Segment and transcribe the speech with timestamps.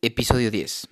[0.00, 0.86] Episodio 10.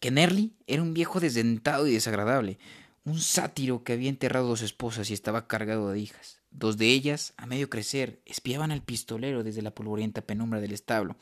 [0.00, 2.58] Kennerly era un viejo desdentado y desagradable,
[3.04, 6.40] un sátiro que había enterrado dos esposas y estaba cargado de hijas.
[6.50, 11.16] Dos de ellas, a medio crecer, espiaban al pistolero desde la polvorienta penumbra del establo.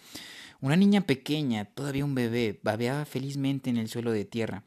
[0.60, 4.62] Una niña pequeña, todavía un bebé, babeaba felizmente en el suelo de tierra.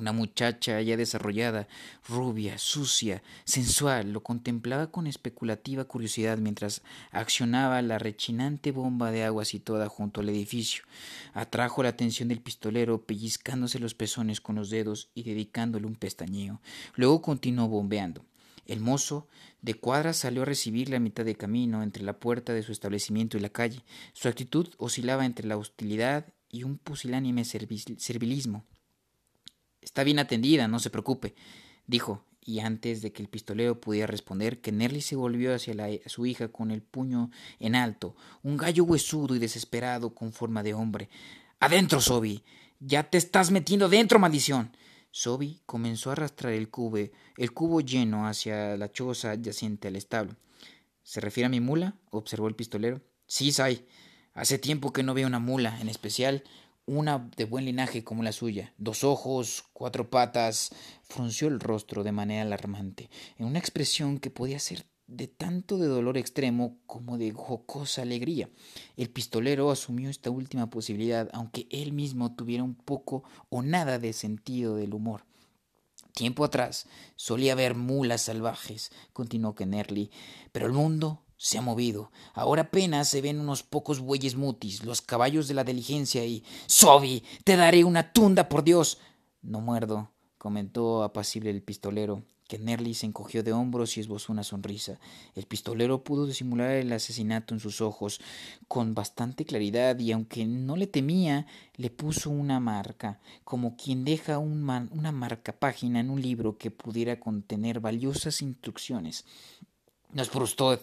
[0.00, 1.68] Una muchacha ya desarrollada,
[2.08, 6.80] rubia, sucia, sensual, lo contemplaba con especulativa curiosidad mientras
[7.10, 10.84] accionaba la rechinante bomba de agua situada junto al edificio.
[11.34, 16.62] Atrajo la atención del pistolero, pellizcándose los pezones con los dedos y dedicándole un pestañeo.
[16.94, 18.24] Luego continuó bombeando.
[18.64, 19.28] El mozo
[19.60, 23.36] de cuadra salió a recibirle a mitad de camino entre la puerta de su establecimiento
[23.36, 23.84] y la calle.
[24.14, 28.64] Su actitud oscilaba entre la hostilidad y un pusilánime servilismo.
[29.82, 31.34] Está bien atendida, no se preocupe,
[31.86, 35.74] dijo, y antes de que el pistolero pudiera responder, Kennerly se volvió hacia
[36.06, 40.74] su hija con el puño en alto, un gallo huesudo y desesperado con forma de
[40.74, 41.08] hombre.
[41.60, 42.42] Adentro, Sobi.
[42.82, 44.74] Ya te estás metiendo dentro, maldición.
[45.10, 46.96] Sobi comenzó a arrastrar el cubo,
[47.36, 50.36] el cubo lleno hacia la choza adyacente al establo.
[51.02, 51.96] ¿Se refiere a mi mula?
[52.10, 53.02] observó el pistolero.
[53.26, 53.84] Sí, Sai.
[54.32, 56.44] Hace tiempo que no veo una mula, en especial
[56.90, 60.70] una de buen linaje como la suya, dos ojos, cuatro patas,
[61.04, 65.86] frunció el rostro de manera alarmante, en una expresión que podía ser de tanto de
[65.86, 68.50] dolor extremo como de jocosa alegría.
[68.96, 74.12] El pistolero asumió esta última posibilidad, aunque él mismo tuviera un poco o nada de
[74.12, 75.26] sentido del humor.
[76.12, 80.10] Tiempo atrás solía haber mulas salvajes, continuó Kennerly,
[80.50, 82.12] pero el mundo se ha movido.
[82.34, 86.44] Ahora apenas se ven unos pocos bueyes mutis, los caballos de la diligencia y.
[86.66, 87.24] ¡Sobi!
[87.44, 88.98] ¡Te daré una tunda, por Dios!
[89.40, 92.22] No muerdo, comentó apacible el pistolero.
[92.46, 94.98] Que Nerly se encogió de hombros y esbozó una sonrisa.
[95.34, 98.20] El pistolero pudo disimular el asesinato en sus ojos
[98.68, 101.46] con bastante claridad y aunque no le temía,
[101.76, 107.18] le puso una marca, como quien deja una marca página en un libro que pudiera
[107.18, 109.24] contener valiosas instrucciones.
[110.12, 110.80] No es por usted,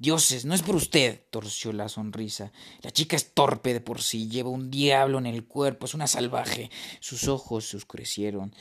[0.00, 2.52] Dioses, no es por usted, torció la sonrisa.
[2.82, 6.06] La chica es torpe de por sí, lleva un diablo en el cuerpo, es una
[6.06, 6.70] salvaje.
[7.00, 8.54] Sus ojos se oscurecieron.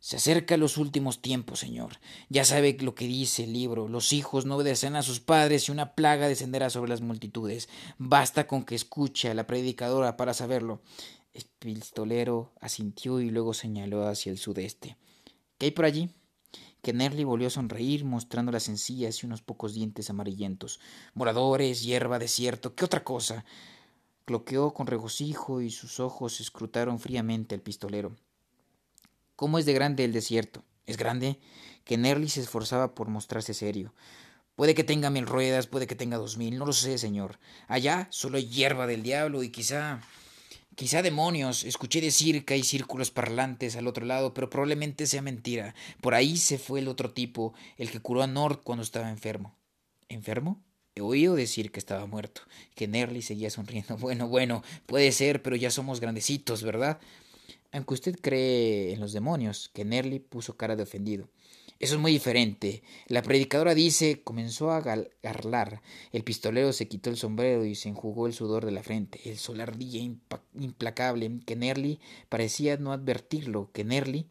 [0.00, 1.98] Se acerca a los últimos tiempos, señor.
[2.28, 3.88] Ya sabe lo que dice el libro.
[3.88, 7.70] Los hijos no obedecen a sus padres y una plaga descenderá sobre las multitudes.
[7.96, 10.82] Basta con que escuche a la predicadora para saberlo.
[11.32, 14.98] El pistolero asintió y luego señaló hacia el sudeste.
[15.56, 16.10] ¿Qué hay por allí?
[16.82, 20.80] Kennerly volvió a sonreír, mostrando las encías y unos pocos dientes amarillentos.
[21.14, 23.44] Moradores, hierba, desierto, ¿qué otra cosa?
[24.24, 28.16] Cloqueó con regocijo y sus ojos escrutaron fríamente al pistolero.
[29.36, 30.64] ¿Cómo es de grande el desierto?
[30.86, 31.38] ¿Es grande?
[31.84, 33.94] Kennerly se esforzaba por mostrarse serio.
[34.56, 37.38] Puede que tenga mil ruedas, puede que tenga dos mil, no lo sé, señor.
[37.68, 40.00] Allá solo hay hierba del diablo y quizá
[40.74, 45.74] Quizá demonios, escuché decir que hay círculos parlantes al otro lado, pero probablemente sea mentira.
[46.00, 49.54] Por ahí se fue el otro tipo, el que curó a Nord cuando estaba enfermo.
[50.08, 50.62] ¿Enfermo?
[50.94, 52.42] He oído decir que estaba muerto.
[52.74, 53.96] Que Nerly seguía sonriendo.
[53.98, 56.98] Bueno, bueno, puede ser, pero ya somos grandecitos, ¿verdad?
[57.72, 61.28] Aunque usted cree en los demonios, que Nerly puso cara de ofendido.
[61.82, 62.84] Eso es muy diferente.
[63.08, 65.82] La predicadora dice, comenzó a garlar.
[66.12, 69.20] El pistolero se quitó el sombrero y se enjugó el sudor de la frente.
[69.28, 70.00] El sol ardía
[70.54, 71.40] implacable.
[71.44, 71.98] Que Nerly
[72.28, 73.72] parecía no advertirlo.
[73.72, 74.28] Que Nerly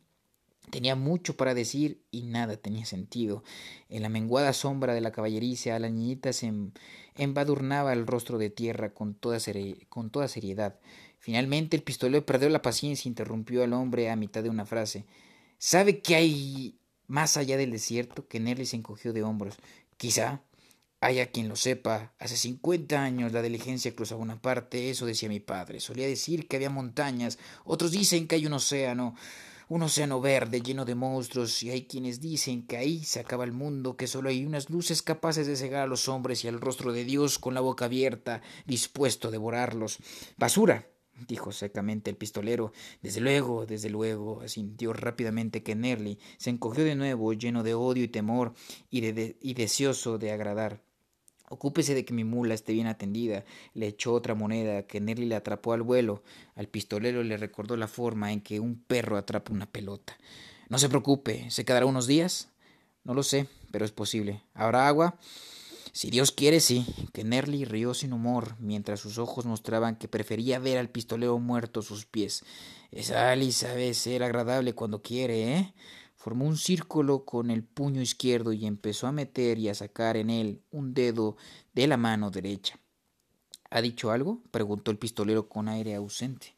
[0.69, 3.43] tenía mucho para decir y nada tenía sentido.
[3.89, 6.71] En la menguada sombra de la caballeriza, la niñita se em-,
[7.17, 9.39] embadurnaba el rostro de tierra con toda,
[9.89, 10.79] con toda seriedad.
[11.19, 15.05] Finalmente el pistolero perdió la paciencia e interrumpió al hombre a mitad de una frase.
[15.57, 16.80] ¿Sabe que hay
[17.11, 19.57] más allá del desierto, que Nelly se encogió de hombros.
[19.97, 20.41] Quizá
[21.01, 22.13] haya quien lo sepa.
[22.19, 25.81] Hace cincuenta años la diligencia cruzaba una parte, eso decía mi padre.
[25.81, 29.15] Solía decir que había montañas, otros dicen que hay un océano,
[29.67, 33.51] un océano verde lleno de monstruos, y hay quienes dicen que ahí se acaba el
[33.51, 36.93] mundo, que solo hay unas luces capaces de cegar a los hombres y al rostro
[36.93, 39.97] de Dios con la boca abierta, dispuesto a devorarlos.
[40.37, 40.87] Basura,
[41.27, 42.71] dijo secamente el pistolero.
[43.01, 48.03] Desde luego, desde luego, sintió rápidamente que Nerly se encogió de nuevo, lleno de odio
[48.03, 48.53] y temor,
[48.89, 50.81] y, y deseoso de agradar.
[51.49, 53.43] Ocúpese de que mi mula esté bien atendida.
[53.73, 56.23] Le echó otra moneda que Nerly le atrapó al vuelo.
[56.55, 60.17] Al pistolero le recordó la forma en que un perro atrapa una pelota.
[60.69, 62.47] No se preocupe, ¿se quedará unos días?
[63.03, 64.43] No lo sé, pero es posible.
[64.53, 65.19] ¿Habrá agua?
[65.91, 66.85] Si Dios quiere, sí.
[67.13, 71.81] Que Nerly rió sin humor, mientras sus ojos mostraban que prefería ver al pistolero muerto
[71.81, 72.43] a sus pies.
[72.91, 75.73] Esa Ali sabe ser agradable cuando quiere, ¿eh?
[76.15, 80.29] Formó un círculo con el puño izquierdo y empezó a meter y a sacar en
[80.29, 81.35] él un dedo
[81.73, 82.79] de la mano derecha.
[83.71, 84.43] ¿Ha dicho algo?
[84.51, 86.55] preguntó el pistolero con aire ausente.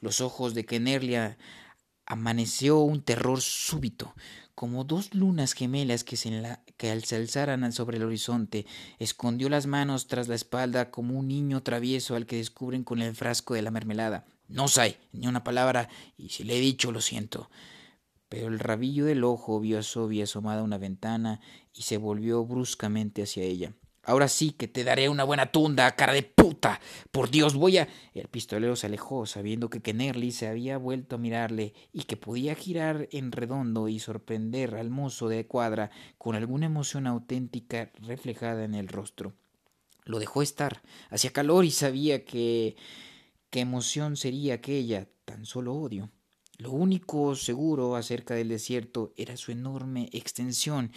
[0.00, 1.36] los ojos de Kenerlia
[2.12, 4.14] amaneció un terror súbito,
[4.54, 6.30] como dos lunas gemelas que, se,
[6.76, 8.66] que al alzaran sobre el horizonte,
[8.98, 13.14] escondió las manos tras la espalda como un niño travieso al que descubren con el
[13.16, 14.26] frasco de la mermelada.
[14.46, 15.88] No sé, ni una palabra,
[16.18, 17.48] y si le he dicho, lo siento.
[18.28, 21.40] Pero el rabillo del ojo vio a Sobi asomada a una ventana
[21.72, 23.72] y se volvió bruscamente hacia ella.
[24.04, 26.80] Ahora sí que te daré una buena tunda, cara de puta.
[27.12, 27.88] Por Dios, voy a.
[28.14, 32.56] El pistolero se alejó, sabiendo que Kennerly se había vuelto a mirarle y que podía
[32.56, 38.74] girar en redondo y sorprender al mozo de cuadra con alguna emoción auténtica reflejada en
[38.74, 39.34] el rostro.
[40.04, 40.82] Lo dejó estar.
[41.10, 42.76] Hacía calor y sabía que.
[43.50, 46.10] qué emoción sería aquella, tan solo odio.
[46.58, 50.92] Lo único seguro acerca del desierto era su enorme extensión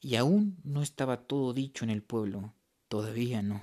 [0.00, 2.54] y aún no estaba todo dicho en el pueblo,
[2.88, 3.60] todavía no.